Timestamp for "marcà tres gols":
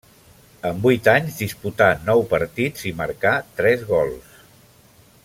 3.03-4.37